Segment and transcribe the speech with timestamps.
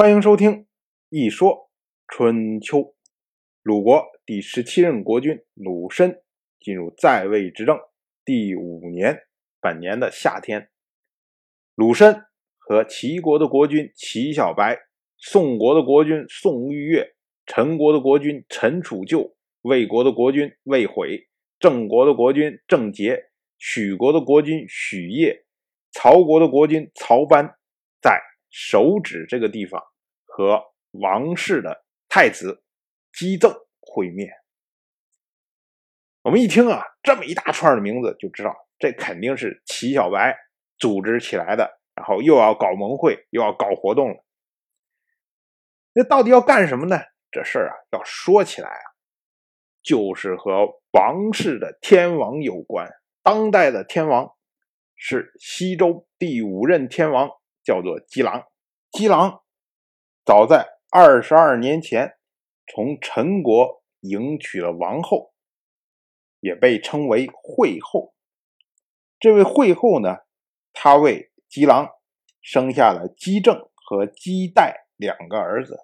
[0.00, 0.50] 欢迎收听
[1.08, 1.72] 《一说
[2.06, 2.78] 春秋》。
[3.62, 6.22] 鲁国第十七任国君鲁申
[6.60, 7.76] 进入在位执政
[8.24, 9.22] 第五年，
[9.60, 10.70] 本年的夏天，
[11.74, 12.26] 鲁申
[12.58, 14.78] 和齐国的国君齐小白、
[15.16, 21.26] 宋国的国君宋玉月、陈国的国君陈楚旧、魏国的国君魏悔、
[21.58, 25.44] 郑国的国君郑杰、许国的国君许业、
[25.90, 27.56] 曹国的国君曹班，
[28.00, 29.82] 在手指这个地方。
[30.30, 30.62] 和
[30.92, 32.62] 王室的太子
[33.12, 34.30] 姬赠会面，
[36.22, 40.38] 我们一听啊，这么一大串的名字，就知道这肯定是齐小白
[40.78, 44.24] 组织起来的，然后又要搞盟会，又要搞活动了。
[45.92, 47.00] 那到底要干什么呢？
[47.32, 48.86] 这事儿啊，要说起来啊，
[49.82, 52.88] 就是和王室的天王有关。
[53.24, 54.36] 当代的天王
[54.94, 57.28] 是西周第五任天王，
[57.68, 58.46] 叫做姬狼。
[58.90, 59.42] 姬狼。
[60.24, 62.16] 早在二十二年前，
[62.66, 65.34] 从陈国迎娶了王后，
[66.40, 68.14] 也被称为惠后。
[69.20, 70.20] 这位惠后呢，
[70.72, 71.90] 她为姬狼
[72.40, 75.76] 生下了姬正和姬代两个儿子。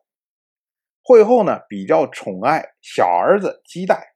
[1.02, 4.14] 惠后呢，比较宠爱小儿子姬代，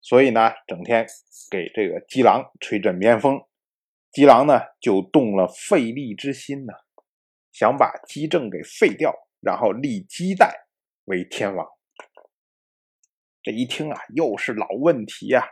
[0.00, 1.06] 所以呢，整天
[1.50, 3.42] 给这个姬狼吹枕边风。
[4.14, 6.72] 姬狼呢，就动了废立之心呢。
[7.50, 10.66] 想把姬政给废掉，然后立姬代
[11.06, 11.66] 为天王。
[13.42, 15.44] 这一听啊，又是老问题呀，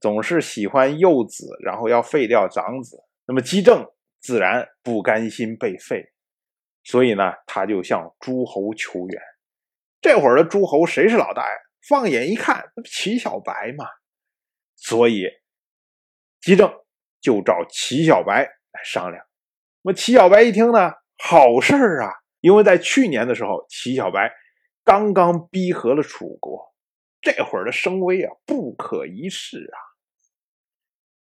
[0.00, 2.98] 总是喜欢幼子，然后要废掉长子。
[3.26, 3.88] 那么姬政
[4.20, 6.04] 自然不甘心被废，
[6.82, 9.22] 所以呢，他就向诸侯求援。
[10.00, 11.56] 这会儿的诸侯谁是老大呀？
[11.88, 13.84] 放眼一看，那不齐小白嘛。
[14.74, 15.24] 所以
[16.40, 16.72] 姬政
[17.20, 19.24] 就找齐小白来商量。
[19.82, 20.92] 那么齐小白一听呢？
[21.16, 22.12] 好事儿啊！
[22.40, 24.32] 因为在去年的时候，齐小白
[24.84, 26.72] 刚刚逼和了楚国，
[27.20, 29.78] 这会儿的声威啊不可一世啊。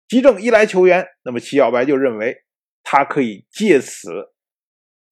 [0.07, 2.45] 姬政一来求援，那么齐小白就认为
[2.83, 4.35] 他可以借此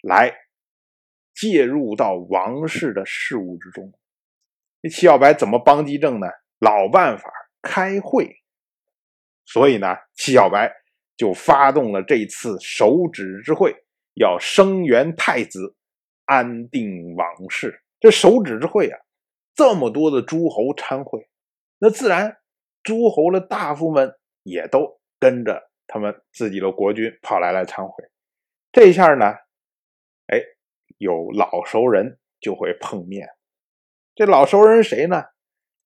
[0.03, 0.35] 来
[1.35, 3.93] 介入到王室的事务之中。
[4.83, 6.27] 那齐小白怎么帮姬政呢？
[6.59, 8.43] 老办法，开会。
[9.51, 10.71] 所以呢，戚小白
[11.17, 13.75] 就发动了这次手指之会。
[14.15, 15.77] 要声援太子，
[16.25, 17.83] 安定王室。
[18.01, 18.99] 这手指之会啊，
[19.55, 21.29] 这么多的诸侯参会，
[21.79, 22.37] 那自然
[22.83, 28.05] 诸侯的大夫们也都跟着他们自己的国君跑来来参会。
[28.73, 29.27] 这下呢，
[30.27, 30.43] 哎，
[30.97, 33.29] 有老熟人就会碰面。
[34.17, 35.23] 这老熟人谁呢？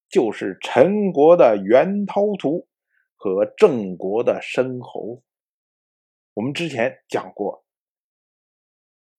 [0.08, 2.66] 就是陈国的袁涛图
[3.22, 5.22] 和郑国的申侯。
[6.34, 7.64] 我们之前讲过。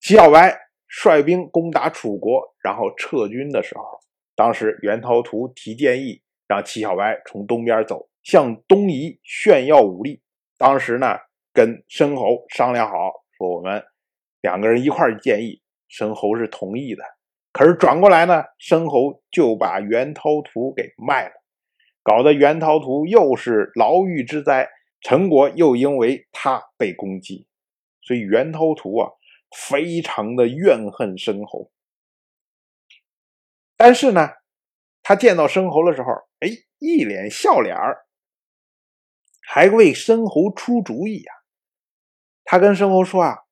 [0.01, 0.59] 齐小白
[0.89, 4.01] 率兵攻打楚国，然后撤军的时候，
[4.35, 10.21] 当时袁涛图提建议，让齐小白从东边走，向东夷炫耀武力。
[10.57, 11.17] 当时呢，
[11.53, 13.81] 跟申侯商量好，说我们
[14.41, 17.03] 两个人一块建议，申侯是同意的。
[17.53, 21.35] 可是转过来呢，申侯就把袁涛图给卖了，
[22.03, 24.69] 搞得袁涛图又是牢狱之灾，
[25.01, 27.47] 陈国又因为他被攻击，
[28.01, 29.09] 所以袁涛图啊。
[29.69, 31.71] 非常的怨恨申侯，
[33.77, 34.29] 但是呢，
[35.03, 36.07] 他见到申侯的时候，
[36.39, 36.49] 哎，
[36.79, 38.07] 一脸笑脸儿，
[39.47, 41.31] 还为申侯出主意呀。
[42.43, 43.43] 他跟申侯说啊：“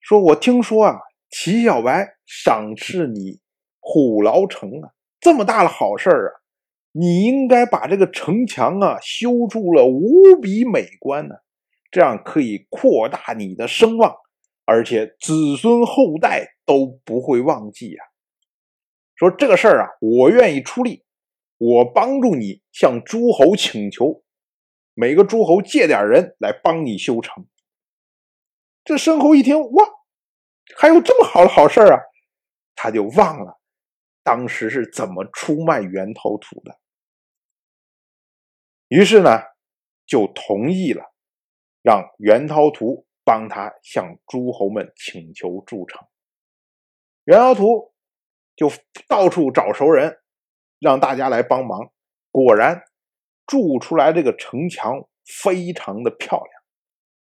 [0.00, 1.00] 说我听说啊，
[1.30, 3.40] 齐小白赏赐你
[3.80, 6.41] 虎牢城啊，这么大的好事儿啊，
[6.92, 11.34] 你应该把这个城墙啊修筑了无比美观呢，
[11.90, 14.14] 这样可以扩大你的声望。”
[14.64, 18.04] 而且子孙后代都不会忘记呀。
[19.16, 21.04] 说这个事儿啊，我愿意出力，
[21.58, 24.22] 我帮助你向诸侯请求，
[24.94, 27.44] 每个诸侯借点人来帮你修城。
[28.84, 29.84] 这申侯一听，哇，
[30.78, 31.98] 还有这么好的好事啊，
[32.76, 33.60] 他就忘了
[34.22, 36.78] 当时是怎么出卖袁头土的，
[38.92, 39.30] 于是呢，
[40.04, 41.14] 就同意了，
[41.80, 43.06] 让袁涛图。
[43.24, 46.08] 帮他向诸侯们请求筑城，
[47.22, 47.94] 袁涛图
[48.56, 48.68] 就
[49.06, 50.18] 到处找熟人，
[50.80, 51.92] 让大家来帮忙。
[52.32, 52.82] 果然，
[53.46, 56.62] 筑出来这个城墙非常的漂亮，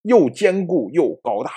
[0.02, 1.52] 又坚固又高大。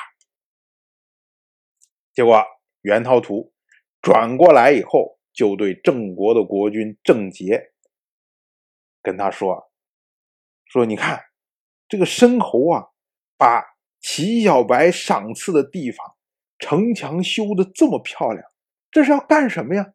[2.13, 2.45] 结果，
[2.83, 3.55] 袁涛图
[4.03, 7.73] 转过来以后，就对郑国的国君郑杰
[9.01, 9.73] 跟他说
[10.67, 11.21] ：“说你看，
[11.89, 12.85] 这个申侯啊，
[13.37, 13.65] 把。”
[13.99, 16.15] 齐小白赏赐的地方
[16.61, 18.45] 城墙修的这么漂亮，
[18.93, 19.95] 这是要干什么呀？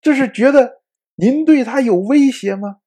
[0.00, 0.82] 这是觉得
[1.14, 2.78] 您对他有威胁吗？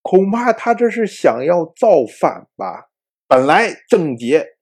[0.00, 2.88] 恐怕他这是想要造反吧？
[3.26, 4.56] 本来郑杰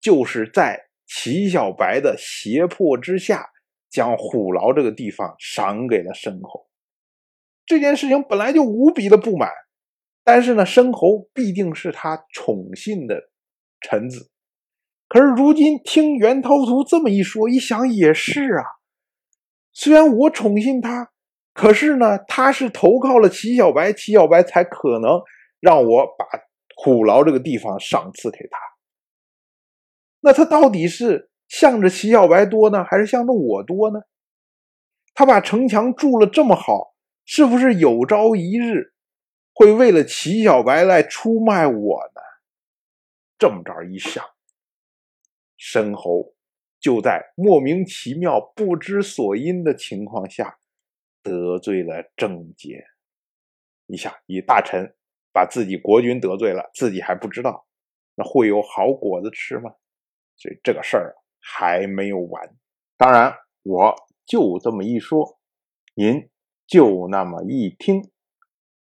[0.00, 3.48] 就是在齐小白的胁迫之下，
[3.88, 6.66] 将虎牢这个地方赏给了申侯。
[7.64, 9.48] 这件事情本来就无比的不满，
[10.30, 13.30] 但是呢，申侯必定是他宠信的
[13.80, 14.30] 臣子。
[15.08, 18.62] 可是如今听袁涛图这么一说，一想也是啊。
[19.72, 21.08] 虽然我宠信他，
[21.54, 25.18] 可是呢，他是投靠了齐小白，齐小白才可能
[25.60, 26.26] 让我把
[26.76, 28.58] 虎牢这个地方赏赐给他。
[30.20, 34.00] 那他到底是向着齐小白多呢，还是向着我多呢？
[35.14, 36.92] 他把城墙筑了这么好，
[37.24, 38.92] 是不是有朝一日
[39.58, 42.20] 会为了齐小白来出卖我呢？
[43.36, 44.24] 这么着一想。
[45.56, 46.36] 申侯
[46.78, 50.60] 就在莫名其妙、不知所因的情况下
[51.24, 52.84] 得罪了郑杰。
[53.86, 54.94] 你想，以大臣
[55.32, 57.66] 把自己国君得罪了，自己还不知道，
[58.14, 59.72] 那会有好果子吃吗？
[60.36, 62.56] 所以这个事儿还没有完。
[62.96, 63.34] 当然，
[63.64, 63.92] 我
[64.24, 65.40] 就这么一说，
[65.96, 66.30] 您
[66.68, 68.08] 就那么一听。